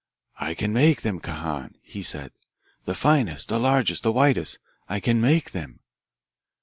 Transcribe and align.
'I 0.39 0.55
can 0.55 0.73
make 0.73 1.03
them, 1.03 1.19
Kahan,' 1.19 1.75
he 1.83 2.01
said, 2.01 2.31
'the 2.85 2.95
finest, 2.95 3.49
the 3.49 3.59
largest, 3.59 4.01
the 4.01 4.11
whitest 4.11 4.57
I 4.89 4.99
can 4.99 5.21
make 5.21 5.51
them.'" 5.51 5.81